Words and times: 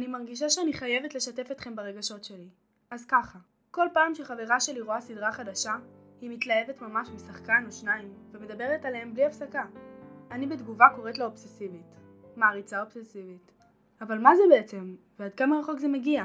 אני 0.00 0.08
מרגישה 0.08 0.50
שאני 0.50 0.72
חייבת 0.72 1.14
לשתף 1.14 1.50
אתכם 1.50 1.76
ברגשות 1.76 2.24
שלי. 2.24 2.48
אז 2.90 3.06
ככה, 3.06 3.38
כל 3.70 3.86
פעם 3.92 4.14
שחברה 4.14 4.60
שלי 4.60 4.80
רואה 4.80 5.00
סדרה 5.00 5.32
חדשה, 5.32 5.72
היא 6.20 6.30
מתלהבת 6.30 6.82
ממש 6.82 7.08
משחקן 7.14 7.64
או 7.66 7.72
שניים, 7.72 8.12
ומדברת 8.32 8.84
עליהם 8.84 9.14
בלי 9.14 9.26
הפסקה. 9.26 9.64
אני 10.30 10.46
בתגובה 10.46 10.84
קוראת 10.96 11.18
לה 11.18 11.24
אובססיבית. 11.24 11.96
מעריצה 12.36 12.80
אובססיבית. 12.80 13.52
אבל 14.00 14.18
מה 14.18 14.36
זה 14.36 14.42
בעצם? 14.50 14.94
ועד 15.18 15.34
כמה 15.34 15.58
רחוק 15.58 15.78
זה 15.78 15.88
מגיע? 15.88 16.24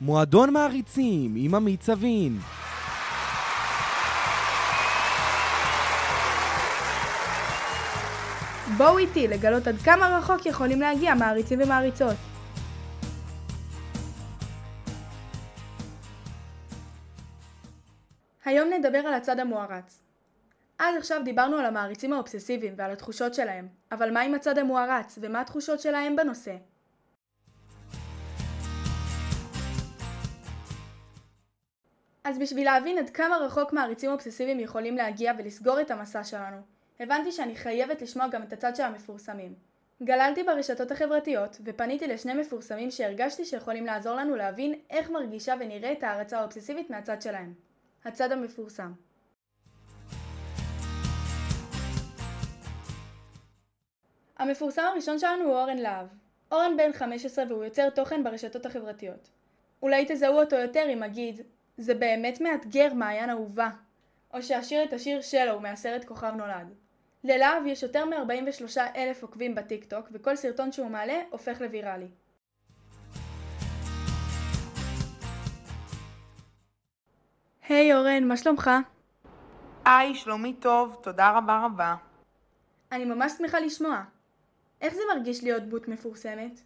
מועדון 0.00 0.52
מעריצים 0.52 1.34
עם 1.36 1.54
עמית 1.54 1.82
סבין. 1.82 2.38
בואו 8.76 8.98
איתי 8.98 9.28
לגלות 9.28 9.66
עד 9.66 9.76
כמה 9.76 10.18
רחוק 10.18 10.46
יכולים 10.46 10.80
להגיע 10.80 11.14
מעריצים 11.14 11.60
ומעריצות. 11.62 12.16
היום 18.46 18.68
נדבר 18.72 18.98
על 18.98 19.14
הצד 19.14 19.40
המוערץ. 19.40 20.02
עד 20.78 20.94
עכשיו 20.98 21.20
דיברנו 21.24 21.56
על 21.56 21.64
המעריצים 21.64 22.12
האובססיביים 22.12 22.74
ועל 22.76 22.90
התחושות 22.90 23.34
שלהם, 23.34 23.68
אבל 23.92 24.12
מה 24.12 24.20
עם 24.20 24.34
הצד 24.34 24.58
המוערץ 24.58 25.18
ומה 25.20 25.40
התחושות 25.40 25.80
שלהם 25.80 26.16
בנושא? 26.16 26.56
אז 32.24 32.38
בשביל 32.38 32.64
להבין 32.64 32.98
עד 32.98 33.10
כמה 33.10 33.36
רחוק 33.36 33.72
מעריצים 33.72 34.10
אובססיביים 34.10 34.60
יכולים 34.60 34.96
להגיע 34.96 35.32
ולסגור 35.38 35.80
את 35.80 35.90
המסע 35.90 36.24
שלנו, 36.24 36.56
הבנתי 37.00 37.32
שאני 37.32 37.56
חייבת 37.56 38.02
לשמוע 38.02 38.28
גם 38.28 38.42
את 38.42 38.52
הצד 38.52 38.76
של 38.76 38.82
המפורסמים. 38.82 39.54
גללתי 40.02 40.42
ברשתות 40.42 40.90
החברתיות 40.90 41.56
ופניתי 41.64 42.06
לשני 42.06 42.34
מפורסמים 42.34 42.90
שהרגשתי 42.90 43.44
שיכולים 43.44 43.86
לעזור 43.86 44.14
לנו 44.14 44.36
להבין 44.36 44.74
איך 44.90 45.10
מרגישה 45.10 45.54
ונראית 45.60 46.04
הערצה 46.04 46.38
האובססיבית 46.38 46.90
מהצד 46.90 47.22
שלהם. 47.22 47.65
הצד 48.06 48.32
המפורסם. 48.32 48.92
המפורסם 54.38 54.82
הראשון 54.82 55.18
שלנו 55.18 55.44
הוא 55.44 55.54
אורן 55.54 55.76
להב. 55.78 56.06
אורן 56.52 56.76
בן 56.76 56.92
15 56.92 57.44
והוא 57.48 57.64
יוצר 57.64 57.90
תוכן 57.90 58.24
ברשתות 58.24 58.66
החברתיות. 58.66 59.30
אולי 59.82 60.04
תזהו 60.08 60.34
אותו 60.34 60.56
יותר 60.56 60.84
אם 60.92 61.02
אגיד, 61.02 61.40
זה 61.76 61.94
באמת 61.94 62.40
מאתגר 62.40 62.94
מעיין 62.94 63.30
אהובה. 63.30 63.70
או 64.34 64.42
שאשיר 64.42 64.84
את 64.84 64.92
השיר 64.92 65.20
שלו 65.20 65.60
מהסרט 65.60 66.04
כוכב 66.04 66.32
נולד. 66.36 66.74
ללהב 67.24 67.66
יש 67.66 67.82
יותר 67.82 68.04
מ-43 68.04 68.78
אלף 68.96 69.22
עוקבים 69.22 69.54
בטיקטוק 69.54 70.08
וכל 70.12 70.36
סרטון 70.36 70.72
שהוא 70.72 70.88
מעלה 70.88 71.22
הופך 71.30 71.60
לוויראלי. 71.60 72.08
היי 77.68 77.92
hey, 77.92 77.96
אורן, 77.96 78.24
מה 78.24 78.36
שלומך? 78.36 78.70
היי, 79.84 80.14
שלומי 80.14 80.52
טוב, 80.52 80.96
תודה 81.02 81.30
רבה 81.30 81.62
רבה. 81.64 81.94
אני 82.92 83.04
ממש 83.04 83.32
שמחה 83.38 83.60
לשמוע. 83.60 84.02
איך 84.80 84.94
זה 84.94 85.00
מרגיש 85.14 85.44
להיות 85.44 85.62
דמות 85.62 85.88
מפורסמת? 85.88 86.60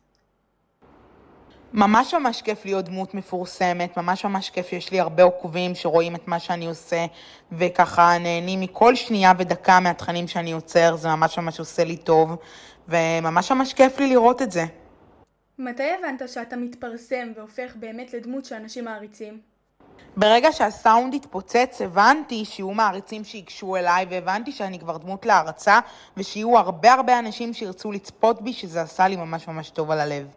ממש 1.72 2.14
ממש 2.14 2.42
כיף 2.42 2.64
להיות 2.64 2.84
דמות 2.84 3.14
מפורסמת, 3.14 3.96
ממש 3.96 4.24
ממש 4.24 4.50
כיף 4.50 4.66
שיש 4.66 4.90
לי 4.92 5.00
הרבה 5.00 5.22
עוקבים 5.22 5.74
שרואים 5.74 6.14
את 6.14 6.28
מה 6.28 6.38
שאני 6.38 6.66
עושה 6.66 7.06
וככה 7.52 8.18
נהנים 8.18 8.60
מכל 8.60 8.94
שנייה 8.94 9.32
ודקה 9.38 9.80
מהתכנים 9.80 10.28
שאני 10.28 10.50
יוצר, 10.50 10.96
זה 10.96 11.08
ממש 11.08 11.38
ממש 11.38 11.58
עושה 11.58 11.84
לי 11.84 11.96
טוב 11.96 12.36
וממש 12.88 13.52
ממש 13.52 13.74
כיף 13.74 13.98
לי 13.98 14.08
לראות 14.08 14.42
את 14.42 14.50
זה. 14.50 14.64
מתי 15.58 15.90
הבנת 15.98 16.28
שאתה 16.28 16.56
מתפרסם 16.56 17.32
והופך 17.36 17.76
באמת 17.76 18.14
לדמות 18.14 18.44
שאנשים 18.44 18.84
מעריצים? 18.84 19.49
ברגע 20.16 20.52
שהסאונד 20.52 21.14
התפוצץ 21.14 21.80
הבנתי 21.84 22.44
שיהיו 22.44 22.70
מעריצים 22.70 23.24
שיגשו 23.24 23.76
אליי 23.76 24.06
והבנתי 24.10 24.52
שאני 24.52 24.78
כבר 24.78 24.96
דמות 24.96 25.26
להערצה 25.26 25.78
ושיהיו 26.16 26.58
הרבה 26.58 26.92
הרבה 26.92 27.18
אנשים 27.18 27.52
שירצו 27.52 27.92
לצפות 27.92 28.42
בי 28.42 28.52
שזה 28.52 28.82
עשה 28.82 29.08
לי 29.08 29.16
ממש 29.16 29.48
ממש 29.48 29.70
טוב 29.70 29.90
על 29.90 30.00
הלב. 30.00 30.34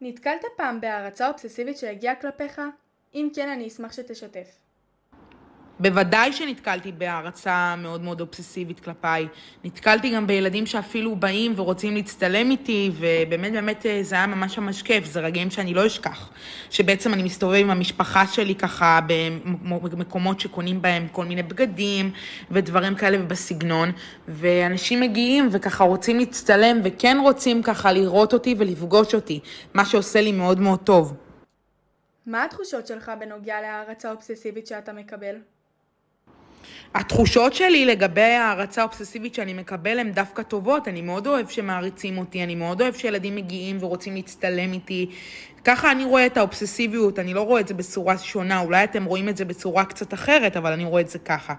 נתקלת 0.00 0.44
פעם 0.56 0.80
בהערצה 0.80 1.28
אובססיבית 1.28 1.78
שהגיעה 1.78 2.14
כלפיך? 2.14 2.60
אם 3.14 3.28
כן, 3.34 3.48
אני 3.48 3.68
אשמח 3.68 3.92
שתשתף. 3.92 4.63
בוודאי 5.80 6.32
שנתקלתי 6.32 6.92
בהערצה 6.92 7.74
מאוד 7.78 8.02
מאוד 8.02 8.20
אובססיבית 8.20 8.80
כלפיי. 8.80 9.28
נתקלתי 9.64 10.10
גם 10.10 10.26
בילדים 10.26 10.66
שאפילו 10.66 11.16
באים 11.16 11.52
ורוצים 11.56 11.94
להצטלם 11.94 12.50
איתי, 12.50 12.90
ובאמת 12.98 13.52
באמת 13.52 13.86
אה, 13.86 13.98
זה 14.02 14.14
היה 14.14 14.26
ממש 14.26 14.58
ממש 14.58 14.82
כיף, 14.82 15.04
זה 15.04 15.20
רגעים 15.20 15.50
שאני 15.50 15.74
לא 15.74 15.86
אשכח. 15.86 16.30
שבעצם 16.70 17.14
אני 17.14 17.22
מסתובב 17.22 17.54
עם 17.54 17.70
המשפחה 17.70 18.26
שלי 18.26 18.54
ככה 18.54 19.00
במקומות 19.82 20.40
שקונים 20.40 20.82
בהם 20.82 21.08
כל 21.12 21.24
מיני 21.24 21.42
בגדים 21.42 22.10
ודברים 22.50 22.94
כאלה 22.94 23.18
ובסגנון, 23.20 23.92
ואנשים 24.28 25.00
מגיעים 25.00 25.48
וככה 25.52 25.84
רוצים 25.84 26.18
להצטלם 26.18 26.80
וכן 26.84 27.16
רוצים 27.22 27.62
ככה 27.62 27.92
לראות 27.92 28.32
אותי 28.32 28.54
ולפגוש 28.58 29.14
אותי, 29.14 29.40
מה 29.74 29.84
שעושה 29.84 30.20
לי 30.20 30.32
מאוד 30.32 30.60
מאוד 30.60 30.78
טוב. 30.78 31.16
מה 32.26 32.44
התחושות 32.44 32.86
שלך 32.86 33.12
בנוגע 33.20 33.60
להערצה 33.60 34.10
אובססיבית 34.10 34.66
שאתה 34.66 34.92
מקבל? 34.92 35.53
התחושות 36.94 37.54
שלי 37.54 37.84
לגבי 37.84 38.20
ההערצה 38.20 38.80
האובססיבית 38.80 39.34
שאני 39.34 39.54
מקבל 39.54 39.98
הן 39.98 40.12
דווקא 40.12 40.42
טובות. 40.42 40.88
אני 40.88 41.02
מאוד 41.02 41.26
אוהב 41.26 41.48
שמעריצים 41.48 42.18
אותי, 42.18 42.42
אני 42.42 42.54
מאוד 42.54 42.82
אוהב 42.82 42.94
שילדים 42.94 43.36
מגיעים 43.36 43.76
ורוצים 43.80 44.14
להצטלם 44.14 44.72
איתי. 44.72 45.10
ככה 45.64 45.92
אני 45.92 46.04
רואה 46.04 46.26
את 46.26 46.36
האובססיביות, 46.36 47.18
אני 47.18 47.34
לא 47.34 47.40
רואה 47.40 47.60
את 47.60 47.68
זה 47.68 47.74
בצורה 47.74 48.18
שונה, 48.18 48.60
אולי 48.60 48.84
אתם 48.84 49.04
רואים 49.04 49.28
את 49.28 49.36
זה 49.36 49.44
בצורה 49.44 49.84
קצת 49.84 50.14
אחרת, 50.14 50.56
אבל 50.56 50.72
אני 50.72 50.84
רואה 50.84 51.00
את 51.00 51.08
זה 51.08 51.18
ככה. 51.18 51.54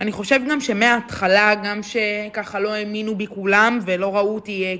אני 0.00 0.12
חושב 0.12 0.40
גם 0.50 0.60
שמההתחלה, 0.60 1.54
גם 1.64 1.80
שככה 1.82 2.60
לא 2.60 2.74
האמינו 2.74 3.14
בי 3.14 3.26
כולם 3.26 3.78
ולא 3.86 4.16
ראו 4.16 4.34
אותי 4.34 4.64
אה, 4.64 4.74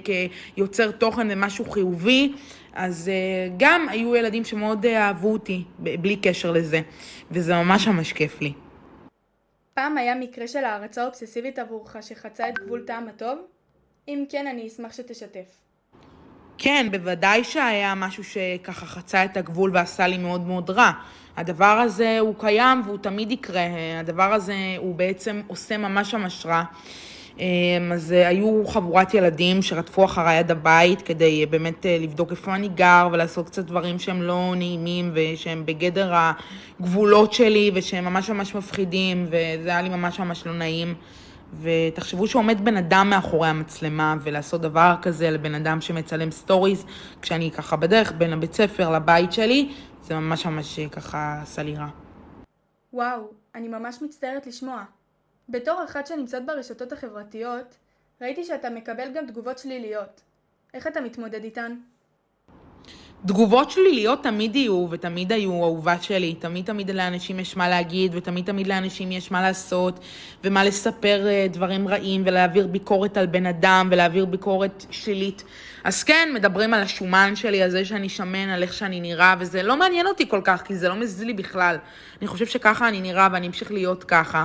כיוצר 0.55 0.91
תוכן 0.91 1.29
ומשהו 1.31 1.71
חיובי, 1.71 2.33
אז 2.75 3.09
אה, 3.09 3.49
גם 3.57 3.89
היו 3.89 4.17
ילדים 4.17 4.45
שמאוד 4.45 4.87
אה, 4.87 5.07
אהבו 5.07 5.33
אותי, 5.33 5.63
בלי 5.79 6.17
קשר 6.17 6.51
לזה, 6.53 6.81
וזה 7.31 7.55
ממש 7.55 7.89
ממש 7.89 8.13
כיף 8.13 8.41
לי. 8.41 8.66
פעם 9.77 9.99
היה 9.99 10.15
מקרה 10.15 10.49
של 10.49 10.65
הערצה 10.65 11.07
אובססיבית 11.07 11.59
עבורך 11.59 11.97
שחצה 12.01 12.49
את 12.49 12.59
גבול 12.59 12.83
טעם 12.87 13.09
הטוב? 13.09 13.39
אם 14.09 14.25
כן, 14.29 14.47
אני 14.47 14.67
אשמח 14.67 14.93
שתשתף. 14.93 15.61
כן, 16.59 16.87
בוודאי 16.91 17.45
שהיה 17.45 17.95
משהו 17.95 18.25
שככה 18.25 18.87
חצה 18.87 19.25
את 19.25 19.37
הגבול 19.37 19.71
ועשה 19.75 20.07
לי 20.07 20.19
מאוד 20.19 20.41
מאוד 20.41 20.71
רע. 20.71 20.91
הדבר 21.37 21.65
הזה 21.65 22.19
הוא 22.21 22.35
קיים 22.39 22.83
והוא 22.85 22.99
תמיד 22.99 23.31
יקרה. 23.31 23.67
הדבר 24.01 24.33
הזה 24.33 24.55
הוא 24.79 24.95
בעצם 24.95 25.43
עושה 25.47 25.77
ממש 25.77 26.15
ממש 26.15 26.47
רע. 26.47 26.65
אמ, 27.39 27.93
אז 27.93 28.13
אה, 28.13 28.29
היו 28.29 28.67
חבורת 28.67 29.15
ילדים 29.15 29.63
שרדפו 29.63 30.05
אחריי 30.05 30.39
עד 30.39 30.51
הבית 30.51 31.03
כדי 31.03 31.41
אה, 31.41 31.47
באמת 31.47 31.87
אה, 31.87 31.99
לבדוק 32.01 32.31
איפה 32.31 32.55
אני 32.55 32.69
גר 32.69 33.09
ולעשות 33.13 33.47
קצת 33.47 33.65
דברים 33.65 33.99
שהם 33.99 34.23
לא 34.23 34.53
נעימים 34.57 35.13
ושהם 35.15 35.67
בגדר 35.67 36.13
הגבולות 36.81 37.33
שלי 37.33 37.71
ושהם 37.75 38.05
ממש 38.05 38.31
ממש 38.31 38.55
מפחידים 38.55 39.27
וזה 39.27 39.69
היה 39.69 39.83
לי 39.83 39.89
ממש 39.89 40.19
ממש 40.21 40.47
לא 40.47 40.53
נעים. 40.53 40.95
ותחשבו 41.63 42.27
שעומד 42.27 42.65
בן 42.65 42.77
אדם 42.77 43.11
מאחורי 43.11 43.49
המצלמה 43.49 44.15
ולעשות 44.23 44.61
דבר 44.61 44.95
כזה 45.03 45.31
לבן 45.31 45.55
אדם 45.55 45.81
שמצלם 45.81 46.31
סטוריז 46.31 46.85
כשאני 47.23 47.51
ככה 47.51 47.77
בדרך 47.77 48.13
בין 48.19 48.33
הבית 48.33 48.55
ספר 48.55 48.91
לבית 48.91 49.33
שלי, 49.33 49.73
זה 50.03 50.15
ממש 50.15 50.47
ממש 50.47 50.81
ככה 50.81 51.43
רע. 51.59 51.87
וואו, 52.93 53.21
אני 53.55 53.69
ממש 53.69 54.03
מצטערת 54.03 54.47
לשמוע. 54.47 54.83
בתור 55.49 55.85
אחת 55.85 56.07
שנמצאת 56.07 56.47
ברשתות 56.47 56.93
החברתיות, 56.93 57.77
ראיתי 58.21 58.45
שאתה 58.45 58.71
מקבל 58.71 59.13
גם 59.15 59.27
תגובות 59.27 59.59
שליליות. 59.59 60.21
איך 60.75 60.87
אתה 60.87 61.01
מתמודד 61.01 61.45
איתן? 61.45 61.77
תגובות 63.27 63.71
שליליות 63.71 64.23
תמיד 64.23 64.57
יהיו, 64.57 64.87
ותמיד 64.91 65.33
היו 65.33 65.65
אהובה 65.65 66.03
שלי. 66.03 66.35
תמיד 66.35 66.65
תמיד 66.65 66.91
לאנשים 66.91 67.41
יש 67.41 67.57
מה 67.57 67.69
להגיד, 67.69 68.13
ותמיד 68.15 68.45
תמיד 68.45 68.67
לאנשים 68.67 69.13
יש 69.13 69.31
מה 69.31 69.43
לעשות, 69.43 70.01
ומה 70.45 70.65
לספר 70.65 71.27
אה, 71.27 71.47
דברים 71.51 71.89
רעים, 71.89 72.23
ולהעביר 72.27 72.67
ביקורת 72.67 73.17
על 73.17 73.27
בן 73.27 73.47
אדם, 73.47 73.89
ולהעביר 73.93 74.25
ביקורת 74.25 74.87
שלילית. 74.91 75.45
אז 75.85 76.05
כן, 76.05 76.29
מדברים 76.35 76.75
על 76.75 76.83
השומן 76.83 77.37
שלי, 77.37 77.63
על 77.63 77.71
זה 77.71 77.85
שאני 77.85 78.09
שמן, 78.09 78.49
על 78.49 78.63
איך 78.63 78.73
שאני 78.73 79.01
נראה, 79.01 79.35
וזה 79.39 79.63
לא 79.63 79.77
מעניין 79.77 80.07
אותי 80.07 80.29
כל 80.29 80.41
כך, 80.45 80.63
כי 80.63 80.77
זה 80.77 80.89
לא 80.89 80.95
מזיז 80.95 81.23
לי 81.23 81.33
בכלל. 81.33 81.77
אני 82.21 82.27
חושב 82.27 82.47
שככה 82.47 82.89
אני 82.89 83.01
נראה, 83.01 83.29
ואני 83.33 83.47
אמשיך 83.47 83.73
להיות 83.73 84.05
ככה. 84.05 84.45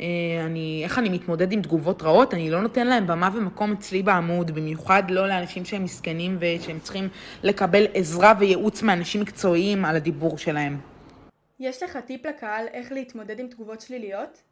אה, 0.00 0.46
אני, 0.46 0.80
איך 0.84 0.98
אני 0.98 1.08
מתמודד 1.08 1.52
עם 1.52 1.62
תגובות 1.62 2.02
רעות, 2.02 2.34
אני 2.34 2.50
לא 2.50 2.62
נותן 2.62 2.86
להם 2.86 3.06
במה 3.06 3.30
ומקום 3.34 3.72
אצלי 3.72 4.02
בעמוד, 4.02 4.50
במיוחד 4.50 5.02
לא 5.10 5.28
לאנשים 5.28 5.64
שהם 5.64 5.84
מסכנים 5.84 6.36
ושהם 6.40 6.78
צריכים 6.80 7.08
לקבל 7.42 7.86
עזרה 7.94 8.32
וייעוץ 8.38 8.82
מאנשים 8.82 9.20
מקצועיים 9.20 9.84
על 9.84 9.96
הדיבור 9.96 10.38
שלהם. 10.38 10.78
יש 11.60 11.82
לך 11.82 11.96
טיפ 11.96 12.26
לקהל 12.26 12.66
איך 12.72 12.92
להתמודד 12.92 13.38
עם 13.38 13.46
תגובות 13.46 13.80
שליליות? 13.80 14.49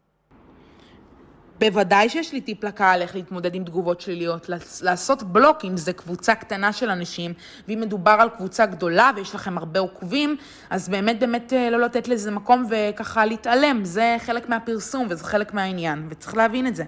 בוודאי 1.58 2.08
שיש 2.08 2.32
לי 2.32 2.40
טיפ 2.40 2.64
לקהל 2.64 3.02
איך 3.02 3.14
להתמודד 3.14 3.54
עם 3.54 3.64
תגובות 3.64 4.00
שליליות, 4.00 4.50
לעשות 4.82 5.22
בלוק 5.22 5.64
אם 5.64 5.76
זה 5.76 5.92
קבוצה 5.92 6.34
קטנה 6.34 6.72
של 6.72 6.90
אנשים, 6.90 7.34
ואם 7.68 7.80
מדובר 7.80 8.16
על 8.20 8.28
קבוצה 8.28 8.66
גדולה 8.66 9.10
ויש 9.16 9.34
לכם 9.34 9.58
הרבה 9.58 9.80
עוקבים, 9.80 10.36
אז 10.70 10.88
באמת 10.88 11.20
באמת 11.20 11.52
אה, 11.52 11.70
לא 11.70 11.80
לתת 11.80 12.08
לזה 12.08 12.30
מקום 12.30 12.66
וככה 12.70 13.24
להתעלם, 13.24 13.84
זה 13.84 14.16
חלק 14.18 14.48
מהפרסום 14.48 15.06
וזה 15.10 15.24
חלק 15.24 15.54
מהעניין, 15.54 16.06
וצריך 16.10 16.36
להבין 16.36 16.66
את 16.66 16.76
זה. 16.76 16.84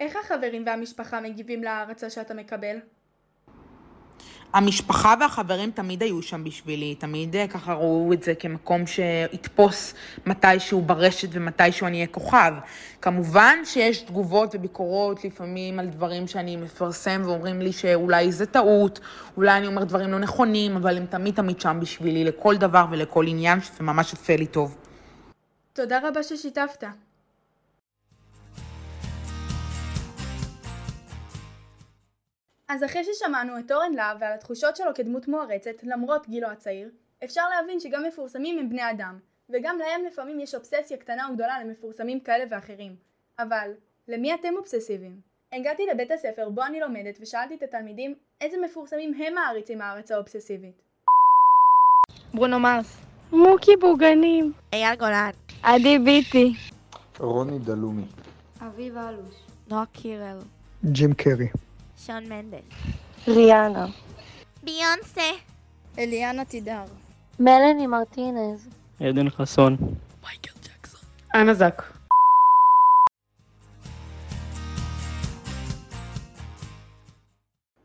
איך 0.00 0.16
החברים 0.24 0.62
והמשפחה 0.66 1.20
מגיבים 1.20 1.62
להערצה 1.62 2.10
שאתה 2.10 2.34
מקבל? 2.34 2.76
המשפחה 4.52 5.14
והחברים 5.20 5.70
תמיד 5.70 6.02
היו 6.02 6.22
שם 6.22 6.44
בשבילי, 6.44 6.94
תמיד 6.94 7.36
אה, 7.36 7.48
ככה 7.48 7.72
ראו 7.72 8.12
את 8.12 8.22
זה 8.22 8.34
כמקום 8.34 8.86
שיתפוס 8.86 9.94
מתישהו 10.26 10.82
ברשת 10.82 11.28
ומתישהו 11.32 11.86
אני 11.86 11.96
אהיה 11.96 12.06
כוכב. 12.06 12.52
כמובן 13.00 13.58
שיש 13.64 14.02
תגובות 14.02 14.54
וביקורות 14.54 15.24
לפעמים 15.24 15.78
על 15.78 15.86
דברים 15.86 16.26
שאני 16.26 16.56
מפרסם 16.56 17.22
ואומרים 17.24 17.60
לי 17.60 17.72
שאולי 17.72 18.32
זה 18.32 18.46
טעות, 18.46 19.00
אולי 19.36 19.56
אני 19.56 19.66
אומר 19.66 19.84
דברים 19.84 20.10
לא 20.10 20.18
נכונים, 20.18 20.76
אבל 20.76 20.96
הם 20.96 21.06
תמיד 21.06 21.34
תמיד 21.34 21.60
שם 21.60 21.78
בשבילי 21.80 22.24
לכל 22.24 22.56
דבר 22.56 22.84
ולכל 22.90 23.26
עניין, 23.28 23.60
שזה 23.60 23.82
ממש 23.82 24.12
יפה 24.12 24.36
לי 24.36 24.46
טוב. 24.46 24.76
תודה 25.72 25.98
רבה 26.08 26.22
ששיתפת. 26.22 26.84
אז 32.72 32.84
אחרי 32.84 33.04
ששמענו 33.04 33.58
את 33.58 33.72
אורן 33.72 33.92
להב 33.92 34.16
ועל 34.20 34.32
התחושות 34.32 34.76
שלו 34.76 34.94
כדמות 34.94 35.28
מוערצת 35.28 35.82
למרות 35.82 36.28
גילו 36.28 36.48
הצעיר, 36.48 36.90
אפשר 37.24 37.42
להבין 37.48 37.80
שגם 37.80 38.04
מפורסמים 38.04 38.58
הם 38.58 38.68
בני 38.68 38.90
אדם, 38.90 39.18
וגם 39.50 39.78
להם 39.78 40.04
לפעמים 40.06 40.40
יש 40.40 40.54
אובססיה 40.54 40.96
קטנה 40.96 41.28
או 41.28 41.34
גדולה 41.34 41.64
למפורסמים 41.64 42.20
כאלה 42.20 42.44
ואחרים. 42.50 42.96
אבל, 43.38 43.70
למי 44.08 44.34
אתם 44.34 44.54
אובססיביים? 44.56 45.20
הגעתי 45.52 45.82
לבית 45.94 46.10
הספר 46.10 46.48
בו 46.48 46.62
אני 46.62 46.80
לומדת 46.80 47.18
ושאלתי 47.20 47.54
את 47.54 47.62
התלמידים 47.62 48.14
איזה 48.40 48.56
מפורסמים 48.64 49.14
הם 49.14 49.34
מעריצים 49.34 49.82
הערצה 49.82 50.16
אובססיבית. 50.16 50.82
ברונו 52.34 52.60
מרס. 52.60 52.96
מוקי 53.32 53.76
בוגנים. 53.76 54.52
אייל 54.72 54.96
גולן. 54.96 55.30
עדי 55.62 55.98
ביטי. 55.98 56.52
רוני 57.18 57.58
דלומי. 57.58 58.06
אביב 58.60 58.96
אלוש. 58.96 59.34
נועה 59.68 59.84
קירל. 59.92 60.38
ג'ים 60.84 61.14
קרי. 61.14 61.48
שון 62.06 62.28
מנדס. 62.28 62.64
ריאנה. 63.28 63.86
ביונסה. 64.62 65.30
אליאנה 65.98 66.44
תידר. 66.44 66.84
מלני 67.40 67.86
מרטינז. 67.86 68.68
עדן 69.00 69.30
חסון. 69.30 69.76
מייקל 70.22 70.52
ג'קסון. 70.62 71.00
אנה 71.34 71.54
זק. 71.54 71.82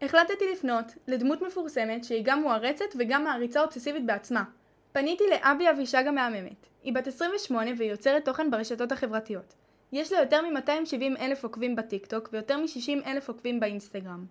החלטתי 0.02 0.44
לפנות 0.54 0.86
לדמות 1.08 1.42
מפורסמת 1.42 2.04
שהיא 2.04 2.22
גם 2.26 2.42
מוערצת 2.42 2.86
וגם 3.00 3.24
מעריצה 3.24 3.62
אובססיבית 3.62 4.06
בעצמה. 4.06 4.44
פניתי 4.92 5.24
לאבי 5.32 5.70
אבישג 5.70 6.08
המהממת. 6.08 6.66
היא 6.84 6.94
בת 6.94 7.08
28 7.08 7.72
והיא 7.78 7.92
יוצרת 7.92 8.26
תוכן 8.26 8.52
ברשתות 8.52 8.92
החברתיות. 8.92 9.54
יש 9.92 10.12
לה 10.12 10.20
יותר 10.20 10.42
מ-270 10.42 11.20
אלף 11.20 11.44
עוקבים 11.44 11.76
בטיקטוק 11.76 12.30
ויותר 12.32 12.58
מ-60 12.58 13.06
אלף 13.06 13.28
עוקבים 13.28 13.60
באינסטגרם. 13.60 14.26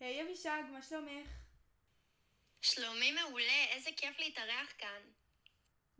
היי 0.00 0.20
hey, 0.20 0.24
אבישג, 0.24 0.62
מה 0.72 0.82
שלומך? 0.82 1.28
שלומי 2.60 3.12
מעולה, 3.12 3.64
איזה 3.70 3.90
כיף 3.96 4.18
להתארח 4.18 4.72
כאן. 4.78 5.00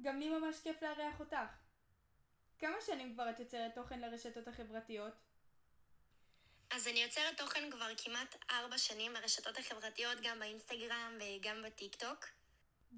גם 0.01 0.19
לי 0.19 0.29
ממש 0.29 0.57
כיף 0.63 0.83
לארח 0.83 1.21
אותך. 1.21 1.37
כמה 2.59 2.77
שנים 2.87 3.15
כבר 3.15 3.31
את 3.31 3.41
יוצרת 3.41 3.75
תוכן 3.75 4.01
לרשתות 4.01 4.49
החברתיות? 4.49 5.15
אז 6.71 6.89
אני 6.89 7.03
יוצרת 7.03 7.39
תוכן 7.39 7.71
כבר 7.71 7.89
כמעט 7.97 8.37
ארבע 8.51 8.79
שנים 8.79 9.13
ברשתות 9.15 9.59
החברתיות, 9.59 10.19
גם 10.23 10.39
באינסטגרם 10.39 11.19
וגם 11.21 11.63
בטיקטוק. 11.67 12.27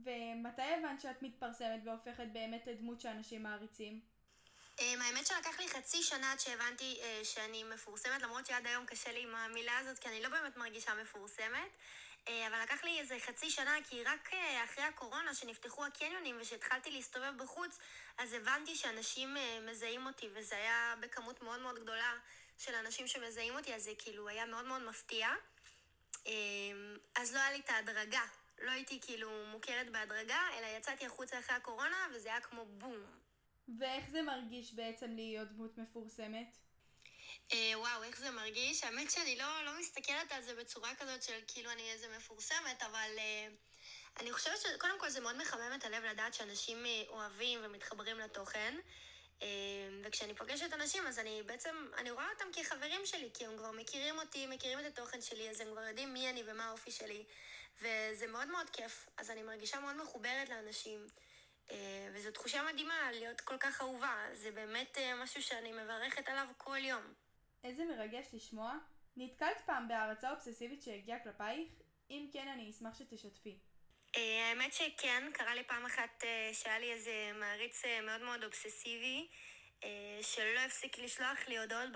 ומתי 0.04 0.62
הבנת 0.62 1.00
שאת 1.00 1.22
מתפרסמת 1.22 1.80
והופכת 1.84 2.26
באמת 2.32 2.66
לדמות 2.66 3.00
שאנשים 3.00 3.42
מעריצים? 3.42 4.00
Um, 4.80 4.82
האמת 5.00 5.26
שלקח 5.26 5.60
לי 5.60 5.68
חצי 5.68 6.02
שנה 6.02 6.32
עד 6.32 6.40
שהבנתי 6.40 7.00
uh, 7.00 7.24
שאני 7.24 7.64
מפורסמת, 7.64 8.22
למרות 8.22 8.46
שעד 8.46 8.66
היום 8.66 8.86
קשה 8.86 9.12
לי 9.12 9.22
עם 9.22 9.34
המילה 9.34 9.78
הזאת, 9.78 9.98
כי 9.98 10.08
אני 10.08 10.22
לא 10.22 10.28
באמת 10.28 10.56
מרגישה 10.56 10.94
מפורסמת. 11.02 11.70
Uh, 12.24 12.30
אבל 12.48 12.62
לקח 12.62 12.84
לי 12.84 13.00
איזה 13.00 13.16
חצי 13.18 13.50
שנה, 13.50 13.74
כי 13.88 14.04
רק 14.04 14.28
uh, 14.32 14.64
אחרי 14.64 14.84
הקורונה, 14.84 15.34
שנפתחו 15.34 15.84
הקניונים 15.84 16.36
ושהתחלתי 16.40 16.90
להסתובב 16.90 17.32
בחוץ, 17.36 17.78
אז 18.18 18.32
הבנתי 18.32 18.76
שאנשים 18.76 19.36
מזהים 19.66 20.06
אותי, 20.06 20.28
וזה 20.34 20.56
היה 20.56 20.94
בכמות 21.00 21.42
מאוד 21.42 21.60
מאוד 21.60 21.78
גדולה 21.78 22.12
של 22.58 22.74
אנשים 22.74 23.06
שמזהים 23.06 23.54
אותי, 23.54 23.74
אז 23.74 23.82
זה 23.82 23.92
כאילו 23.98 24.28
היה 24.28 24.46
מאוד 24.46 24.64
מאוד 24.64 24.82
מפתיע. 24.82 25.28
Uh, 26.12 26.28
אז 27.14 27.34
לא 27.34 27.40
היה 27.40 27.52
לי 27.52 27.58
את 27.58 27.70
ההדרגה 27.70 28.22
לא 28.58 28.70
הייתי 28.70 29.00
כאילו 29.00 29.30
מוכרת 29.52 29.90
בהדרגה, 29.90 30.40
אלא 30.58 30.66
יצאתי 30.66 31.06
החוצה 31.06 31.38
אחרי 31.38 31.56
הקורונה, 31.56 32.06
וזה 32.14 32.28
היה 32.28 32.40
כמו 32.40 32.64
בום. 32.64 33.04
ואיך 33.78 34.10
זה 34.10 34.22
מרגיש 34.22 34.74
בעצם 34.74 35.14
להיות 35.14 35.48
דמות 35.48 35.78
מפורסמת? 35.78 36.56
אה, 37.52 37.72
וואו, 37.74 38.02
איך 38.02 38.18
זה 38.18 38.30
מרגיש? 38.30 38.84
האמת 38.84 39.10
שאני 39.10 39.36
לא, 39.36 39.64
לא 39.64 39.78
מסתכלת 39.80 40.32
על 40.32 40.42
זה 40.42 40.54
בצורה 40.54 40.94
כזאת 40.94 41.22
של 41.22 41.40
כאילו 41.46 41.70
אני 41.70 41.90
איזה 41.90 42.16
מפורסמת, 42.16 42.82
אבל 42.82 43.10
אה, 43.18 43.48
אני 44.20 44.32
חושבת 44.32 44.56
שקודם 44.60 44.98
כל 44.98 45.08
זה 45.08 45.20
מאוד 45.20 45.36
מחמם 45.36 45.72
את 45.74 45.84
הלב 45.84 46.04
לדעת 46.04 46.34
שאנשים 46.34 46.86
אה, 46.86 47.02
אוהבים 47.08 47.60
ומתחברים 47.62 48.18
לתוכן. 48.18 48.74
אה, 49.42 49.48
וכשאני 50.04 50.34
פוגשת 50.34 50.72
אנשים, 50.72 51.06
אז 51.06 51.18
אני 51.18 51.42
בעצם, 51.46 51.86
אני 51.98 52.10
רואה 52.10 52.26
אותם 52.34 52.44
כחברים 52.52 53.00
שלי, 53.06 53.30
כי 53.34 53.46
הם 53.46 53.56
כבר 53.56 53.70
מכירים 53.70 54.18
אותי, 54.18 54.46
מכירים 54.46 54.80
את 54.80 54.84
התוכן 54.84 55.20
שלי, 55.20 55.50
אז 55.50 55.60
הם 55.60 55.68
כבר 55.72 55.82
יודעים 55.82 56.14
מי 56.14 56.30
אני 56.30 56.42
ומה 56.46 56.64
האופי 56.64 56.90
שלי. 56.90 57.24
וזה 57.78 58.26
מאוד 58.26 58.48
מאוד 58.48 58.70
כיף. 58.70 59.08
אז 59.16 59.30
אני 59.30 59.42
מרגישה 59.42 59.80
מאוד 59.80 59.96
מחוברת 59.96 60.48
לאנשים, 60.48 61.06
אה, 61.70 62.08
וזו 62.14 62.30
תחושה 62.30 62.62
מדהימה 62.72 63.10
להיות 63.12 63.40
כל 63.40 63.56
כך 63.58 63.80
אהובה. 63.80 64.26
זה 64.32 64.50
באמת 64.50 64.98
אה, 64.98 65.22
משהו 65.22 65.42
שאני 65.42 65.72
מברכת 65.72 66.28
עליו 66.28 66.46
כל 66.58 66.78
יום. 66.78 67.02
איזה 67.64 67.84
מרגש 67.84 68.26
לשמוע. 68.32 68.78
נתקלת 69.16 69.60
פעם 69.66 69.88
בהערצה 69.88 70.30
אובססיבית 70.30 70.82
שהגיעה 70.82 71.18
כלפייך? 71.18 71.68
אם 72.10 72.28
כן, 72.32 72.48
אני 72.48 72.70
אשמח 72.70 72.98
שתשתפי. 72.98 73.58
אה, 74.16 74.48
האמת 74.50 74.72
שכן, 74.72 75.30
קרה 75.34 75.54
לי 75.54 75.64
פעם 75.64 75.86
אחת 75.86 76.24
שהיה 76.52 76.78
לי 76.78 76.92
איזה 76.92 77.30
מעריץ 77.34 77.82
מאוד 78.02 78.20
מאוד 78.20 78.44
אובססיבי. 78.44 79.28
שלא 80.22 80.60
הפסיק 80.60 80.98
לשלוח 80.98 81.38
לי 81.48 81.58
הודעות 81.58 81.88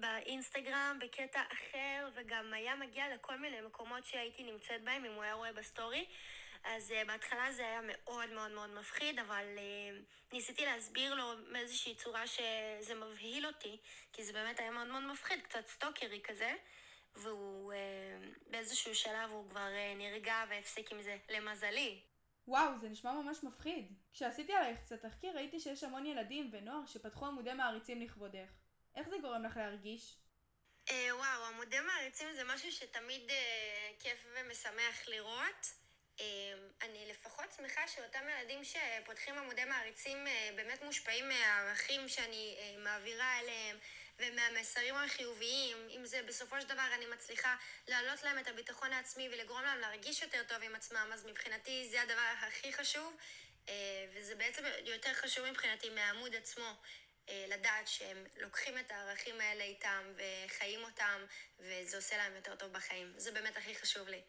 באינסטגרם 0.00 0.98
בקטע 1.00 1.42
אחר, 1.52 2.08
וגם 2.14 2.54
היה 2.54 2.76
מגיע 2.76 3.04
לכל 3.14 3.36
מיני 3.36 3.60
מקומות 3.60 4.04
שהייתי 4.04 4.42
נמצאת 4.42 4.84
בהם, 4.84 5.04
אם 5.04 5.12
הוא 5.12 5.22
היה 5.22 5.34
רואה 5.34 5.52
בסטורי. 5.52 6.06
אז 6.64 6.90
uh, 6.90 7.06
בהתחלה 7.06 7.52
זה 7.52 7.62
היה 7.62 7.80
מאוד 7.82 8.30
מאוד 8.30 8.50
מאוד 8.50 8.70
מפחיד, 8.70 9.18
אבל 9.18 9.44
uh, 9.56 10.32
ניסיתי 10.32 10.64
להסביר 10.64 11.14
לו 11.14 11.32
מאיזושהי 11.48 11.94
צורה 11.94 12.26
שזה 12.26 12.94
מבהיל 12.94 13.46
אותי, 13.46 13.78
כי 14.12 14.24
זה 14.24 14.32
באמת 14.32 14.60
היה 14.60 14.70
מאוד 14.70 14.86
מאוד 14.86 15.02
מפחיד, 15.02 15.42
קצת 15.42 15.66
סטוקרי 15.68 16.20
כזה, 16.24 16.54
והוא 17.14 17.72
uh, 17.72 17.76
באיזשהו 18.50 18.94
שלב 18.94 19.30
הוא 19.30 19.50
כבר 19.50 19.68
uh, 19.68 19.98
נרגע 19.98 20.44
והפסיק 20.48 20.92
עם 20.92 21.02
זה, 21.02 21.16
למזלי. 21.28 22.00
וואו, 22.48 22.78
זה 22.78 22.88
נשמע 22.88 23.12
ממש 23.12 23.42
מפחיד. 23.42 23.92
כשעשיתי 24.12 24.52
עלייך 24.52 24.78
קצת 24.80 25.02
תחקיר 25.02 25.36
ראיתי 25.36 25.60
שיש 25.60 25.84
המון 25.84 26.06
ילדים 26.06 26.50
ונוער 26.52 26.86
שפתחו 26.86 27.26
עמודי 27.26 27.52
מעריצים 27.52 28.02
לכבודך. 28.02 28.48
איך 28.94 29.08
זה 29.08 29.16
גורם 29.22 29.44
לך 29.44 29.56
להרגיש? 29.56 30.16
אה, 30.90 31.16
וואו, 31.16 31.44
עמודי 31.44 31.80
מעריצים 31.80 32.28
זה 32.34 32.44
משהו 32.44 32.72
שתמיד 32.72 33.30
אה, 33.30 33.90
כיף 33.98 34.26
ומשמח 34.34 35.08
לראות. 35.08 35.66
אה, 36.20 36.54
אני 36.82 37.06
לפחות 37.10 37.44
שמחה 37.56 37.88
שאותם 37.88 38.18
ילדים 38.28 38.60
שפותחים 38.64 39.38
עמודי 39.38 39.64
מעריצים 39.64 40.26
אה, 40.26 40.50
באמת 40.56 40.82
מושפעים 40.82 41.28
מהערכים 41.28 42.08
שאני 42.08 42.56
אה, 42.58 42.74
מעבירה 42.84 43.40
אליהם. 43.40 43.76
ומהמסרים 44.18 44.94
החיוביים, 44.94 45.76
אם 45.96 46.06
זה 46.06 46.22
בסופו 46.22 46.60
של 46.60 46.68
דבר 46.68 46.94
אני 46.94 47.06
מצליחה 47.06 47.56
להעלות 47.88 48.22
להם 48.22 48.38
את 48.38 48.48
הביטחון 48.48 48.92
העצמי 48.92 49.28
ולגרום 49.28 49.62
להם 49.62 49.78
להרגיש 49.78 50.22
יותר 50.22 50.42
טוב 50.48 50.62
עם 50.62 50.74
עצמם, 50.74 51.10
אז 51.12 51.26
מבחינתי 51.26 51.88
זה 51.90 52.02
הדבר 52.02 52.46
הכי 52.48 52.72
חשוב, 52.72 53.16
אה, 53.68 53.74
וזה 54.14 54.34
בעצם 54.34 54.62
יותר 54.84 55.14
חשוב 55.14 55.50
מבחינתי 55.50 55.90
מהעמוד 55.90 56.34
עצמו. 56.34 56.74
אה, 57.28 57.46
לדעת 57.48 57.88
שהם 57.88 58.24
לוקחים 58.36 58.78
את 58.78 58.90
הערכים 58.90 59.40
האלה 59.40 59.64
איתם 59.64 60.02
וחיים 60.16 60.84
אותם 60.84 61.20
וזה 61.58 61.96
עושה 61.96 62.16
להם 62.16 62.34
יותר 62.34 62.56
טוב 62.56 62.72
בחיים. 62.72 63.12
זה 63.16 63.32
באמת 63.32 63.56
הכי 63.56 63.74
חשוב 63.74 64.08
לי. 64.08 64.22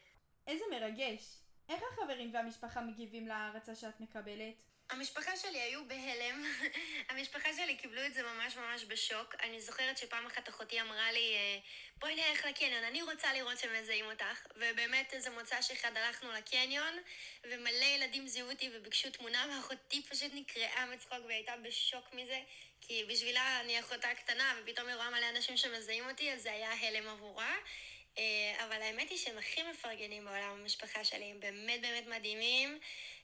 איזה 0.47 0.65
מרגש. 0.71 1.39
איך 1.69 1.83
החברים 1.93 2.33
והמשפחה 2.33 2.81
מגיבים 2.81 3.27
להערצה 3.27 3.75
שאת 3.75 3.99
מקבלת? 3.99 4.55
המשפחה 4.89 5.37
שלי 5.37 5.61
היו 5.61 5.85
בהלם. 5.87 6.43
המשפחה 7.09 7.49
שלי 7.53 7.75
קיבלו 7.75 8.05
את 8.05 8.13
זה 8.13 8.23
ממש 8.23 8.55
ממש 8.55 8.85
בשוק. 8.87 9.35
אני 9.43 9.61
זוכרת 9.61 9.97
שפעם 9.97 10.25
אחת 10.25 10.49
אחותי 10.49 10.81
אמרה 10.81 11.11
לי, 11.11 11.35
אה, 11.35 11.59
בואי 11.99 12.15
נלך 12.15 12.45
לקניון, 12.45 12.83
אני 12.83 13.01
רוצה 13.01 13.33
לראות 13.33 13.59
שמזהים 13.59 14.05
אותך. 14.05 14.47
ובאמת 14.55 15.13
איזה 15.13 15.29
מוצ"ש 15.29 15.71
אחד 15.71 15.97
הלכנו 15.97 16.31
לקניון, 16.31 16.93
ומלא 17.43 17.85
ילדים 17.85 18.27
זיהו 18.27 18.51
אותי 18.51 18.69
וביקשו 18.73 19.09
תמונה, 19.09 19.45
ואחותי 19.49 20.01
פשוט 20.01 20.31
נקרעה 20.33 20.85
מצחוק 20.85 21.19
והייתה 21.27 21.53
בשוק 21.57 22.13
מזה, 22.13 22.39
כי 22.81 23.05
בשבילה 23.09 23.59
אני 23.59 23.79
אחותה 23.79 24.15
קטנה, 24.15 24.55
ופתאום 24.61 24.87
היא 24.87 24.95
רואה 24.95 25.09
מלא 25.09 25.29
אנשים 25.29 25.57
שמזהים 25.57 26.09
אותי, 26.09 26.33
אז 26.33 26.41
זה 26.41 26.51
היה 26.51 26.71
הלם 26.73 27.09
עבורה. 27.09 27.55
אה, 28.17 28.65
אבל 28.65 28.81
האמת 28.81 29.09
היא 29.09 29.17
שהם 29.17 29.37
הכי 29.37 29.61
מפרגנים 29.71 30.25
בעולם 30.25 30.57
המשפחה 30.61 31.03
שלי, 31.03 31.25
הם 31.25 31.39
באמת 31.39 31.81
באמת 31.81 32.07
מדהימים, 32.07 32.79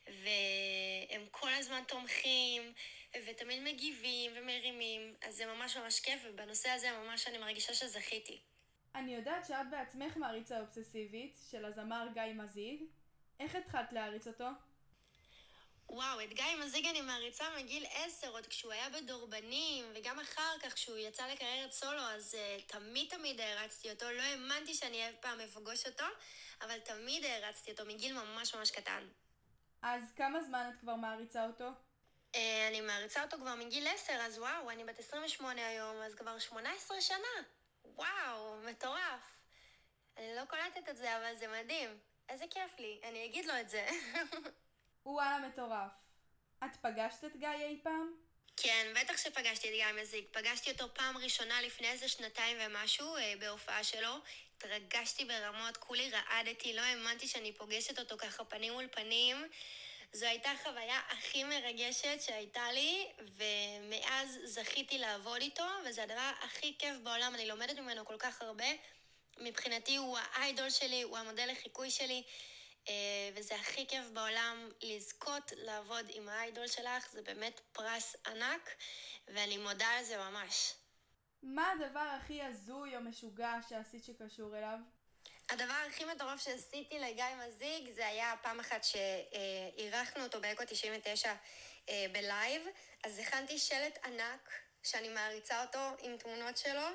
והם 0.06 1.26
כל 1.30 1.52
הזמן 1.52 1.80
תומכים, 1.88 2.72
ותמיד 3.26 3.62
מגיבים 3.62 4.32
ומרימים, 4.34 5.14
אז 5.22 5.36
זה 5.36 5.46
ממש 5.46 5.76
ממש 5.76 6.00
כיף, 6.00 6.22
ובנושא 6.24 6.68
הזה 6.68 6.88
ממש 6.92 7.28
אני 7.28 7.38
מרגישה 7.38 7.74
שזכיתי. 7.74 8.40
אני 8.94 9.14
יודעת 9.14 9.44
שאת 9.44 9.70
בעצמך 9.70 10.16
מעריצה 10.16 10.60
אובססיבית 10.60 11.36
של 11.50 11.64
הזמר 11.64 12.06
גיא 12.14 12.22
מזיג. 12.34 12.82
איך 13.40 13.54
התחלת 13.54 13.92
להעריץ 13.92 14.26
אותו? 14.26 14.46
וואו, 15.88 16.20
את 16.20 16.32
גיא 16.32 16.56
מזיג 16.64 16.86
אני 16.86 17.00
מעריצה 17.00 17.44
מגיל 17.58 17.86
עשר, 17.94 18.28
עוד 18.28 18.46
כשהוא 18.46 18.72
היה 18.72 18.90
בדורבנים, 18.90 19.84
וגם 19.94 20.20
אחר 20.20 20.58
כך 20.62 20.74
כשהוא 20.74 20.96
יצא 20.96 21.26
לקריירת 21.26 21.72
סולו, 21.72 22.02
אז 22.02 22.34
uh, 22.34 22.62
תמיד 22.72 23.10
תמיד 23.10 23.40
הערצתי 23.40 23.90
אותו. 23.90 24.10
לא 24.10 24.22
האמנתי 24.22 24.74
שאני 24.74 25.08
אף 25.08 25.14
פעם 25.20 25.40
אפגוש 25.40 25.86
אותו, 25.86 26.04
אבל 26.60 26.78
תמיד 26.78 27.24
הערצתי 27.24 27.70
אותו 27.70 27.84
מגיל 27.86 28.18
ממש 28.18 28.54
ממש 28.54 28.70
קטן. 28.70 29.08
אז 29.82 30.12
כמה 30.16 30.42
זמן 30.42 30.70
את 30.74 30.80
כבר 30.80 30.94
מעריצה 30.94 31.46
אותו? 31.46 31.68
Uh, 32.32 32.36
אני 32.68 32.80
מעריצה 32.80 33.22
אותו 33.22 33.36
כבר 33.36 33.54
מגיל 33.54 33.86
עשר, 33.86 34.12
אז 34.12 34.38
וואו, 34.38 34.70
אני 34.70 34.84
בת 34.84 34.98
28 34.98 35.66
היום, 35.66 35.96
אז 36.02 36.14
כבר 36.14 36.38
18 36.38 37.00
שנה. 37.00 37.42
וואו, 37.84 38.56
מטורף. 38.70 39.38
אני 40.16 40.36
לא 40.36 40.44
קולטת 40.44 40.88
את 40.88 40.96
זה, 40.96 41.16
אבל 41.16 41.36
זה 41.36 41.46
מדהים. 41.48 41.98
איזה 42.28 42.44
כיף 42.50 42.78
לי, 42.78 43.00
אני 43.04 43.24
אגיד 43.24 43.46
לו 43.46 43.60
את 43.60 43.68
זה. 43.68 43.86
וואלה 45.06 45.38
מטורף. 45.38 45.90
את 46.64 46.76
פגשת 46.82 47.24
את 47.24 47.36
גיא 47.36 47.48
אי 47.48 47.80
פעם? 47.82 48.14
כן, 48.56 48.94
בטח 49.00 49.16
שפגשתי 49.16 49.68
את 49.68 49.74
גיא 49.74 50.02
מזיג. 50.02 50.24
פגשתי 50.30 50.70
אותו 50.70 50.94
פעם 50.94 51.16
ראשונה 51.16 51.62
לפני 51.62 51.90
איזה 51.90 52.08
שנתיים 52.08 52.56
ומשהו 52.60 53.16
אה, 53.16 53.34
בהופעה 53.40 53.84
שלו. 53.84 54.16
התרגשתי 54.56 55.24
ברמות, 55.24 55.76
כולי 55.76 56.10
רעדתי, 56.10 56.72
לא 56.72 56.80
האמנתי 56.80 57.28
שאני 57.28 57.52
פוגשת 57.52 57.98
אותו 57.98 58.18
ככה 58.18 58.44
פנים 58.44 58.72
מול 58.72 58.86
פנים. 58.88 59.36
זו 60.12 60.26
הייתה 60.26 60.50
החוויה 60.50 61.00
הכי 61.08 61.44
מרגשת 61.44 62.20
שהייתה 62.20 62.72
לי, 62.72 63.06
ומאז 63.18 64.38
זכיתי 64.44 64.98
לעבוד 64.98 65.40
איתו, 65.40 65.66
וזה 65.86 66.02
הדבר 66.02 66.30
הכי 66.42 66.74
כיף 66.78 66.96
בעולם, 67.02 67.34
אני 67.34 67.46
לומדת 67.46 67.78
ממנו 67.78 68.04
כל 68.04 68.16
כך 68.18 68.42
הרבה. 68.42 68.66
מבחינתי 69.38 69.96
הוא 69.96 70.18
ה 70.18 70.28
idol 70.28 70.70
שלי, 70.70 71.02
הוא 71.02 71.18
המודל 71.18 71.50
לחיקוי 71.50 71.90
שלי. 71.90 72.22
אה, 72.88 72.94
וזה 73.34 73.54
הכי 73.54 73.86
כיף 73.86 74.06
בעולם 74.12 74.68
לזכות 74.82 75.52
לעבוד 75.56 76.06
עם 76.08 76.28
ה 76.28 76.36
idol 76.36 76.66
שלך, 76.66 77.10
זה 77.10 77.22
באמת 77.22 77.60
פרס 77.72 78.16
ענק, 78.26 78.70
ואני 79.28 79.56
מודה 79.56 79.86
על 79.86 80.04
זה 80.04 80.16
ממש. 80.16 80.74
מה 81.42 81.70
הדבר 81.70 82.00
הכי 82.00 82.42
הזוי 82.42 82.96
או 82.96 83.00
משוגע 83.00 83.52
שעשית 83.68 84.04
שקשור 84.04 84.58
אליו? 84.58 84.78
הדבר 85.50 85.74
הכי 85.88 86.04
מטורף 86.04 86.40
שעשיתי 86.44 86.98
לגיא 86.98 87.24
מזיג 87.46 87.90
זה 87.90 88.06
היה 88.06 88.34
פעם 88.42 88.60
אחת 88.60 88.84
שאירחנו 88.84 90.22
אותו 90.22 90.40
באקו 90.40 90.62
99 90.68 91.34
אה, 91.88 92.06
בלייב, 92.12 92.62
אז 93.04 93.18
הכנתי 93.18 93.58
שלט 93.58 93.98
ענק 94.04 94.50
שאני 94.82 95.08
מעריצה 95.08 95.62
אותו 95.62 95.78
עם 95.98 96.16
תמונות 96.16 96.56
שלו, 96.56 96.86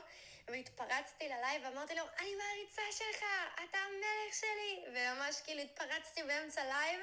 והתפרצתי 0.51 1.29
ללייב 1.29 1.62
ואמרתי 1.65 1.96
לו, 1.96 2.03
אני 2.20 2.36
מעריצה 2.36 2.82
שלך, 2.91 3.24
אתה 3.53 3.77
המלך 3.77 4.36
שלי! 4.36 4.84
וממש 4.88 5.41
כאילו 5.41 5.62
התפרצתי 5.62 6.24
באמצע 6.24 6.63
לייב 6.63 7.01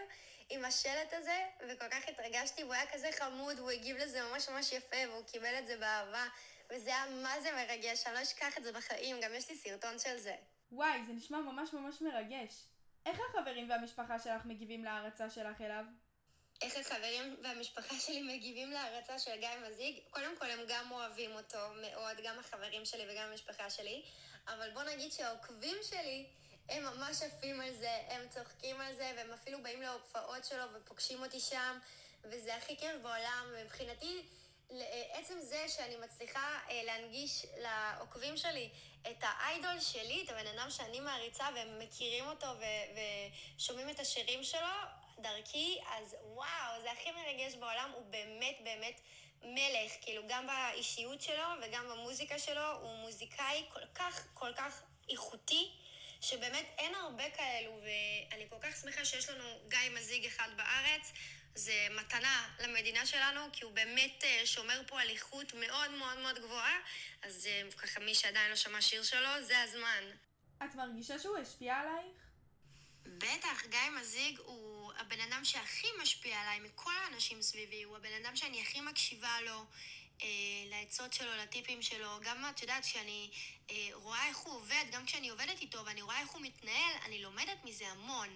עם 0.50 0.64
השלט 0.64 1.12
הזה, 1.12 1.44
וכל 1.68 1.88
כך 1.90 2.08
התרגשתי, 2.08 2.62
והוא 2.62 2.74
היה 2.74 2.86
כזה 2.92 3.10
חמוד, 3.18 3.58
והוא 3.58 3.70
הגיב 3.70 3.96
לזה 3.96 4.22
ממש 4.22 4.48
ממש 4.48 4.72
יפה, 4.72 4.96
והוא 5.08 5.24
קיבל 5.24 5.58
את 5.58 5.66
זה 5.66 5.76
באהבה, 5.76 6.24
וזה 6.70 6.90
היה 6.90 7.06
מה 7.22 7.40
זה 7.40 7.52
מרגש, 7.52 8.06
אני 8.06 8.14
לא 8.14 8.22
אשכח 8.22 8.58
את 8.58 8.64
זה 8.64 8.72
בחיים, 8.72 9.16
גם 9.22 9.30
יש 9.34 9.50
לי 9.50 9.56
סרטון 9.56 9.98
של 9.98 10.18
זה. 10.18 10.36
וואי, 10.72 11.04
זה 11.06 11.12
נשמע 11.12 11.38
ממש 11.38 11.72
ממש 11.72 12.00
מרגש. 12.00 12.64
איך 13.06 13.20
החברים 13.28 13.70
והמשפחה 13.70 14.18
שלך 14.18 14.44
מגיבים 14.44 14.84
להערצה 14.84 15.30
שלך 15.30 15.60
אליו? 15.60 15.84
איך 16.62 16.76
החברים 16.76 17.36
והמשפחה 17.42 17.94
שלי 18.00 18.22
מגיבים 18.22 18.70
להרצה 18.70 19.18
של 19.18 19.36
גיא 19.40 19.48
מזיג? 19.68 19.98
קודם 20.10 20.36
כל 20.38 20.50
הם 20.50 20.60
גם 20.68 20.90
אוהבים 20.90 21.30
אותו 21.36 21.58
מאוד, 21.80 22.16
גם 22.24 22.38
החברים 22.38 22.84
שלי 22.84 23.02
וגם 23.08 23.28
המשפחה 23.30 23.70
שלי, 23.70 24.02
אבל 24.48 24.70
בוא 24.70 24.82
נגיד 24.82 25.12
שהעוקבים 25.12 25.76
שלי 25.82 26.26
הם 26.68 26.84
ממש 26.84 27.22
עפים 27.22 27.60
על 27.60 27.72
זה, 27.72 27.90
הם 28.08 28.28
צוחקים 28.28 28.80
על 28.80 28.94
זה, 28.94 29.12
והם 29.16 29.32
אפילו 29.32 29.62
באים 29.62 29.82
להופעות 29.82 30.44
שלו 30.44 30.64
ופוגשים 30.74 31.22
אותי 31.22 31.40
שם, 31.40 31.78
וזה 32.24 32.56
הכי 32.56 32.76
כיף 32.76 32.96
בעולם. 33.02 33.54
מבחינתי, 33.64 34.22
עצם 35.12 35.40
זה 35.40 35.64
שאני 35.68 35.96
מצליחה 35.96 36.58
אה, 36.70 36.82
להנגיש 36.84 37.46
לעוקבים 37.56 38.36
שלי 38.36 38.70
את 39.10 39.16
האיידול 39.20 39.80
שלי, 39.80 40.22
את 40.24 40.30
הבן 40.30 40.46
אדם 40.46 40.70
שאני 40.70 41.00
מעריצה, 41.00 41.48
והם 41.54 41.78
מכירים 41.78 42.26
אותו 42.26 42.46
ושומעים 43.56 43.90
את 43.90 44.00
השירים 44.00 44.44
שלו, 44.44 44.68
דרכי, 45.18 45.78
אז 45.98 46.16
וואו, 46.22 46.82
זה 46.82 46.92
הכי 46.92 47.10
מרגש 47.10 47.54
בעולם, 47.54 47.90
הוא 47.94 48.04
באמת 48.10 48.56
באמת 48.64 49.00
מלך, 49.42 49.92
כאילו 50.00 50.22
גם 50.28 50.46
באישיות 50.46 51.22
שלו 51.22 51.44
וגם 51.62 51.88
במוזיקה 51.88 52.38
שלו, 52.38 52.72
הוא 52.80 52.96
מוזיקאי 52.96 53.64
כל 53.72 53.86
כך 53.94 54.26
כל 54.34 54.52
כך 54.56 54.82
איכותי, 55.10 55.70
שבאמת 56.20 56.66
אין 56.78 56.94
הרבה 56.94 57.30
כאלו, 57.30 57.80
ואני 57.82 58.50
כל 58.50 58.56
כך 58.60 58.76
שמחה 58.76 59.04
שיש 59.04 59.28
לנו 59.28 59.44
גיא 59.68 59.90
מזיג 59.94 60.26
אחד 60.26 60.48
בארץ. 60.56 61.12
זה 61.56 61.86
מתנה 61.90 62.48
למדינה 62.58 63.06
שלנו, 63.06 63.40
כי 63.52 63.64
הוא 63.64 63.72
באמת 63.72 64.24
אה, 64.24 64.42
שומר 64.44 64.82
פה 64.86 65.00
על 65.00 65.08
איכות 65.08 65.54
מאוד 65.54 65.90
מאוד 65.90 66.18
מאוד 66.18 66.38
גבוהה, 66.38 66.78
אז 67.22 67.46
אה, 67.46 67.62
ככה 67.76 68.00
מי 68.00 68.14
שעדיין 68.14 68.50
לא 68.50 68.56
שמע 68.56 68.80
שיר 68.80 69.02
שלו, 69.02 69.28
זה 69.42 69.62
הזמן. 69.62 70.04
את 70.64 70.74
מרגישה 70.74 71.18
שהוא 71.18 71.36
השפיע 71.38 71.76
עלייך? 71.76 72.25
בטח, 73.18 73.66
גיא 73.66 73.90
מזיג 74.00 74.38
הוא 74.38 74.92
הבן 74.98 75.20
אדם 75.20 75.44
שהכי 75.44 75.86
משפיע 76.02 76.40
עליי 76.40 76.58
מכל 76.60 76.92
האנשים 77.04 77.42
סביבי, 77.42 77.82
הוא 77.82 77.96
הבן 77.96 78.12
אדם 78.22 78.36
שאני 78.36 78.62
הכי 78.62 78.80
מקשיבה 78.80 79.40
לו, 79.40 79.64
אה, 80.22 80.28
לעצות 80.70 81.12
שלו, 81.12 81.36
לטיפים 81.42 81.82
שלו. 81.82 82.08
גם, 82.22 82.44
את 82.50 82.62
יודעת, 82.62 82.84
כשאני 82.84 83.30
אה, 83.70 83.88
רואה 83.92 84.26
איך 84.26 84.36
הוא 84.36 84.54
עובד, 84.54 84.84
גם 84.92 85.06
כשאני 85.06 85.28
עובדת 85.28 85.60
איתו 85.60 85.84
ואני 85.84 86.02
רואה 86.02 86.20
איך 86.20 86.28
הוא 86.28 86.42
מתנהל, 86.42 86.92
אני 87.04 87.22
לומדת 87.22 87.64
מזה 87.64 87.88
המון. 87.88 88.28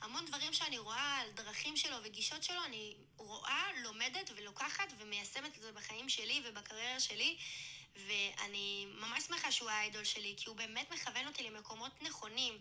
המון 0.00 0.26
דברים 0.26 0.52
שאני 0.52 0.78
רואה 0.78 1.18
על 1.18 1.30
דרכים 1.30 1.76
שלו 1.76 1.96
וגישות 2.02 2.42
שלו, 2.42 2.64
אני 2.64 2.94
רואה, 3.16 3.66
לומדת 3.82 4.30
ולוקחת 4.36 4.92
ומיישמת 4.98 5.56
את 5.56 5.62
זה 5.62 5.72
בחיים 5.72 6.08
שלי 6.08 6.42
ובקריירה 6.44 7.00
שלי. 7.00 7.36
ואני 8.06 8.86
ממש 9.00 9.24
שמחה 9.24 9.52
שהוא 9.52 9.70
האיידול 9.70 10.04
שלי, 10.04 10.34
כי 10.36 10.48
הוא 10.48 10.56
באמת 10.56 10.92
מכוון 10.92 11.26
אותי 11.26 11.42
למקומות 11.42 12.02
נכונים. 12.02 12.58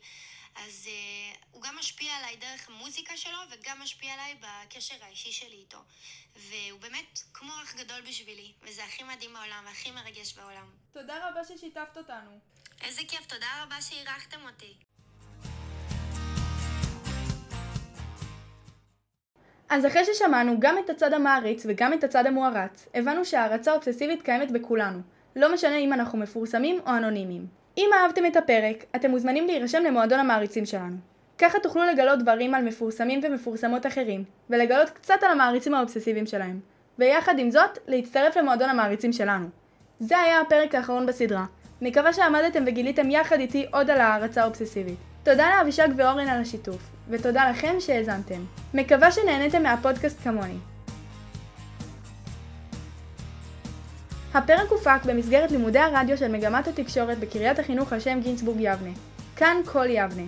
אז 0.55 0.85
uh, 0.87 1.37
הוא 1.51 1.61
גם 1.61 1.75
משפיע 1.79 2.13
עליי 2.17 2.35
דרך 2.35 2.69
המוזיקה 2.69 3.17
שלו, 3.17 3.37
וגם 3.51 3.77
משפיע 3.81 4.13
עליי 4.13 4.35
בקשר 4.35 4.95
האישי 5.01 5.31
שלי 5.31 5.55
איתו. 5.55 5.77
והוא 6.35 6.79
באמת 6.79 7.19
כמו 7.33 7.51
אח 7.63 7.75
גדול 7.75 8.01
בשבילי, 8.01 8.51
וזה 8.61 8.83
הכי 8.83 9.03
מדהים 9.03 9.33
בעולם 9.33 9.63
והכי 9.65 9.91
מרגש 9.91 10.33
בעולם. 10.33 10.69
תודה 10.93 11.29
רבה 11.29 11.43
ששיתפת 11.43 11.97
אותנו. 11.97 12.39
איזה 12.83 13.01
כיף, 13.07 13.25
תודה 13.25 13.47
רבה 13.63 13.81
שאירחתם 13.81 14.39
אותי. 14.45 14.73
אז 19.69 19.85
אחרי 19.85 20.05
ששמענו 20.05 20.59
גם 20.59 20.77
את 20.77 20.89
הצד 20.89 21.13
המעריץ 21.13 21.65
וגם 21.69 21.93
את 21.93 22.03
הצד 22.03 22.25
המוערץ, 22.25 22.87
הבנו 22.93 23.25
שהערצה 23.25 23.73
אובססיבית 23.73 24.21
קיימת 24.21 24.51
בכולנו, 24.51 24.99
לא 25.35 25.53
משנה 25.53 25.77
אם 25.77 25.93
אנחנו 25.93 26.17
מפורסמים 26.17 26.79
או 26.85 26.97
אנונימיים. 26.97 27.56
אם 27.77 27.89
אהבתם 27.93 28.25
את 28.25 28.35
הפרק, 28.35 28.83
אתם 28.95 29.11
מוזמנים 29.11 29.47
להירשם 29.47 29.83
למועדון 29.83 30.19
המעריצים 30.19 30.65
שלנו. 30.65 30.95
ככה 31.37 31.59
תוכלו 31.59 31.83
לגלות 31.85 32.19
דברים 32.19 32.53
על 32.53 32.63
מפורסמים 32.63 33.19
ומפורסמות 33.23 33.85
אחרים, 33.85 34.23
ולגלות 34.49 34.89
קצת 34.89 35.15
על 35.21 35.31
המעריצים 35.31 35.73
האובססיביים 35.73 36.25
שלהם. 36.25 36.59
ויחד 36.99 37.39
עם 37.39 37.51
זאת, 37.51 37.77
להצטרף 37.87 38.37
למועדון 38.37 38.69
המעריצים 38.69 39.13
שלנו. 39.13 39.47
זה 39.99 40.19
היה 40.19 40.41
הפרק 40.41 40.75
האחרון 40.75 41.05
בסדרה. 41.05 41.45
מקווה 41.81 42.13
שעמדתם 42.13 42.63
וגיליתם 42.67 43.11
יחד 43.11 43.39
איתי 43.39 43.65
עוד 43.71 43.89
על 43.89 44.01
הערצה 44.01 44.41
האובססיבית. 44.41 44.97
תודה 45.23 45.49
לאבישג 45.49 45.87
ואורן 45.95 46.27
על 46.27 46.41
השיתוף, 46.41 46.81
ותודה 47.09 47.49
לכם 47.49 47.75
שהאזנתם. 47.79 48.41
מקווה 48.73 49.11
שנהניתם 49.11 49.63
מהפודקאסט 49.63 50.19
כמוני. 50.23 50.57
הפרק 54.37 54.69
הופק 54.69 55.05
במסגרת 55.05 55.51
לימודי 55.51 55.79
הרדיו 55.79 56.17
של 56.17 56.27
מגמת 56.27 56.67
התקשורת 56.67 57.19
בקריית 57.19 57.59
החינוך 57.59 57.93
על 57.93 57.99
שם 57.99 58.19
גינצבורג 58.21 58.57
יבנה. 58.59 58.89
כאן 59.35 59.57
כל 59.65 59.85
יבנה. 59.89 60.23